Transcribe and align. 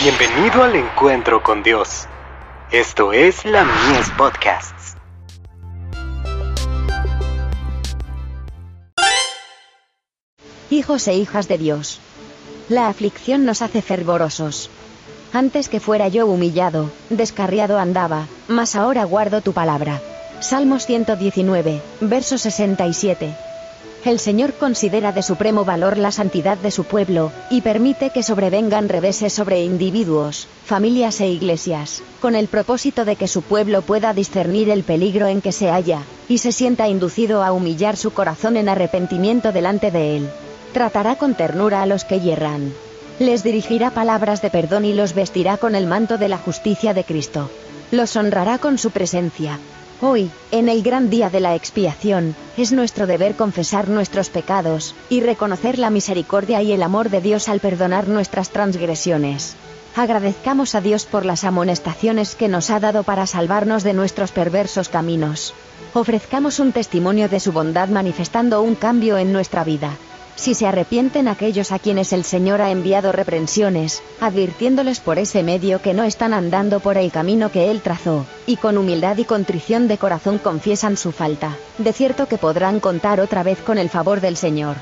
Bienvenido 0.00 0.62
al 0.62 0.76
encuentro 0.76 1.42
con 1.42 1.64
Dios. 1.64 2.06
Esto 2.70 3.12
es 3.12 3.44
la 3.44 3.64
Mies 3.64 4.08
Podcasts. 4.10 4.94
Hijos 10.70 11.08
e 11.08 11.14
hijas 11.14 11.48
de 11.48 11.58
Dios. 11.58 11.98
La 12.68 12.86
aflicción 12.86 13.44
nos 13.44 13.60
hace 13.60 13.82
fervorosos. 13.82 14.70
Antes 15.32 15.68
que 15.68 15.80
fuera 15.80 16.06
yo 16.06 16.28
humillado, 16.28 16.92
descarriado 17.10 17.80
andaba, 17.80 18.28
mas 18.46 18.76
ahora 18.76 19.02
guardo 19.02 19.40
tu 19.40 19.52
palabra. 19.52 20.00
Salmos 20.38 20.86
119, 20.86 21.82
verso 22.02 22.38
67. 22.38 23.34
El 24.08 24.20
Señor 24.20 24.54
considera 24.54 25.12
de 25.12 25.22
supremo 25.22 25.66
valor 25.66 25.98
la 25.98 26.10
santidad 26.10 26.56
de 26.56 26.70
su 26.70 26.84
pueblo, 26.84 27.30
y 27.50 27.60
permite 27.60 28.08
que 28.08 28.22
sobrevengan 28.22 28.88
reveses 28.88 29.34
sobre 29.34 29.62
individuos, 29.62 30.48
familias 30.64 31.20
e 31.20 31.28
iglesias, 31.28 32.02
con 32.18 32.34
el 32.34 32.48
propósito 32.48 33.04
de 33.04 33.16
que 33.16 33.28
su 33.28 33.42
pueblo 33.42 33.82
pueda 33.82 34.14
discernir 34.14 34.70
el 34.70 34.82
peligro 34.82 35.26
en 35.26 35.42
que 35.42 35.52
se 35.52 35.68
halla, 35.68 36.04
y 36.26 36.38
se 36.38 36.52
sienta 36.52 36.88
inducido 36.88 37.44
a 37.44 37.52
humillar 37.52 37.98
su 37.98 38.14
corazón 38.14 38.56
en 38.56 38.70
arrepentimiento 38.70 39.52
delante 39.52 39.90
de 39.90 40.16
Él. 40.16 40.30
Tratará 40.72 41.16
con 41.16 41.34
ternura 41.34 41.82
a 41.82 41.86
los 41.86 42.04
que 42.06 42.18
hierran. 42.18 42.72
Les 43.18 43.42
dirigirá 43.42 43.90
palabras 43.90 44.40
de 44.40 44.48
perdón 44.48 44.86
y 44.86 44.94
los 44.94 45.12
vestirá 45.12 45.58
con 45.58 45.74
el 45.74 45.86
manto 45.86 46.16
de 46.16 46.28
la 46.28 46.38
justicia 46.38 46.94
de 46.94 47.04
Cristo. 47.04 47.50
Los 47.90 48.16
honrará 48.16 48.56
con 48.56 48.78
su 48.78 48.90
presencia, 48.90 49.58
Hoy, 50.00 50.30
en 50.52 50.68
el 50.68 50.84
gran 50.84 51.10
día 51.10 51.28
de 51.28 51.40
la 51.40 51.56
expiación, 51.56 52.36
es 52.56 52.70
nuestro 52.70 53.08
deber 53.08 53.34
confesar 53.34 53.88
nuestros 53.88 54.30
pecados, 54.30 54.94
y 55.10 55.22
reconocer 55.22 55.76
la 55.76 55.90
misericordia 55.90 56.62
y 56.62 56.70
el 56.70 56.84
amor 56.84 57.10
de 57.10 57.20
Dios 57.20 57.48
al 57.48 57.58
perdonar 57.58 58.06
nuestras 58.06 58.50
transgresiones. 58.50 59.56
Agradezcamos 59.96 60.76
a 60.76 60.80
Dios 60.80 61.04
por 61.04 61.26
las 61.26 61.42
amonestaciones 61.42 62.36
que 62.36 62.46
nos 62.46 62.70
ha 62.70 62.78
dado 62.78 63.02
para 63.02 63.26
salvarnos 63.26 63.82
de 63.82 63.92
nuestros 63.92 64.30
perversos 64.30 64.88
caminos. 64.88 65.52
Ofrezcamos 65.94 66.60
un 66.60 66.70
testimonio 66.70 67.28
de 67.28 67.40
su 67.40 67.50
bondad 67.50 67.88
manifestando 67.88 68.62
un 68.62 68.76
cambio 68.76 69.18
en 69.18 69.32
nuestra 69.32 69.64
vida 69.64 69.96
si 70.36 70.54
se 70.54 70.68
arrepienten 70.68 71.26
aquellos 71.26 71.72
a 71.72 71.80
quienes 71.80 72.12
el 72.12 72.22
Señor 72.22 72.62
ha 72.62 72.70
enviado 72.70 73.10
reprensiones, 73.10 74.00
advirtiéndoles 74.20 75.00
por 75.00 75.18
ese 75.18 75.42
medio 75.42 75.82
que 75.82 75.94
no 75.94 76.04
están 76.04 76.32
andando 76.32 76.78
por 76.78 76.96
el 76.96 77.10
camino 77.10 77.50
que 77.50 77.72
Él 77.72 77.80
trazó, 77.82 78.24
y 78.48 78.56
con 78.56 78.78
humildad 78.78 79.18
y 79.18 79.24
contrición 79.24 79.88
de 79.88 79.98
corazón 79.98 80.38
confiesan 80.38 80.96
su 80.96 81.12
falta, 81.12 81.58
de 81.76 81.92
cierto 81.92 82.26
que 82.28 82.38
podrán 82.38 82.80
contar 82.80 83.20
otra 83.20 83.42
vez 83.42 83.58
con 83.58 83.76
el 83.76 83.90
favor 83.90 84.22
del 84.22 84.38
Señor. 84.38 84.76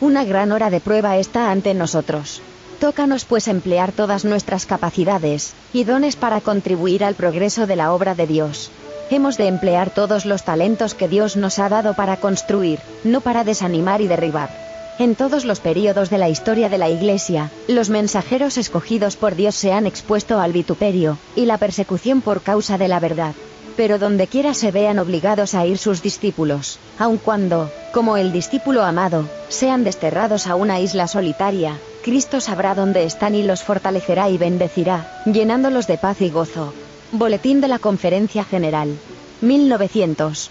Una 0.00 0.24
gran 0.24 0.50
hora 0.50 0.70
de 0.70 0.80
prueba 0.80 1.18
está 1.18 1.50
ante 1.50 1.74
nosotros. 1.74 2.40
Tócanos 2.80 3.26
pues 3.26 3.48
emplear 3.48 3.92
todas 3.92 4.24
nuestras 4.24 4.64
capacidades 4.64 5.52
y 5.74 5.84
dones 5.84 6.16
para 6.16 6.40
contribuir 6.40 7.04
al 7.04 7.14
progreso 7.14 7.66
de 7.66 7.76
la 7.76 7.92
obra 7.92 8.14
de 8.14 8.26
Dios. 8.26 8.70
Hemos 9.10 9.36
de 9.36 9.48
emplear 9.48 9.90
todos 9.90 10.24
los 10.24 10.44
talentos 10.44 10.94
que 10.94 11.06
Dios 11.06 11.36
nos 11.36 11.58
ha 11.58 11.68
dado 11.68 11.92
para 11.92 12.16
construir, 12.16 12.80
no 13.04 13.20
para 13.20 13.44
desanimar 13.44 14.00
y 14.00 14.08
derribar. 14.08 14.65
En 14.98 15.14
todos 15.14 15.44
los 15.44 15.60
períodos 15.60 16.08
de 16.08 16.16
la 16.16 16.30
historia 16.30 16.70
de 16.70 16.78
la 16.78 16.88
Iglesia, 16.88 17.50
los 17.68 17.90
mensajeros 17.90 18.56
escogidos 18.56 19.16
por 19.16 19.36
Dios 19.36 19.54
se 19.54 19.74
han 19.74 19.86
expuesto 19.86 20.40
al 20.40 20.52
vituperio 20.52 21.18
y 21.34 21.44
la 21.44 21.58
persecución 21.58 22.22
por 22.22 22.40
causa 22.40 22.78
de 22.78 22.88
la 22.88 22.98
verdad. 22.98 23.34
Pero 23.76 23.98
donde 23.98 24.26
quiera 24.26 24.54
se 24.54 24.70
vean 24.70 24.98
obligados 24.98 25.54
a 25.54 25.66
ir 25.66 25.76
sus 25.76 26.00
discípulos, 26.00 26.78
aun 26.98 27.18
cuando, 27.18 27.70
como 27.92 28.16
el 28.16 28.32
discípulo 28.32 28.84
amado, 28.84 29.28
sean 29.50 29.84
desterrados 29.84 30.46
a 30.46 30.54
una 30.54 30.80
isla 30.80 31.08
solitaria, 31.08 31.78
Cristo 32.02 32.40
sabrá 32.40 32.74
dónde 32.74 33.04
están 33.04 33.34
y 33.34 33.42
los 33.42 33.62
fortalecerá 33.62 34.30
y 34.30 34.38
bendecirá, 34.38 35.22
llenándolos 35.26 35.86
de 35.86 35.98
paz 35.98 36.22
y 36.22 36.30
gozo. 36.30 36.72
Boletín 37.12 37.60
de 37.60 37.68
la 37.68 37.78
Conferencia 37.78 38.44
General. 38.44 38.96
1900. 39.42 40.50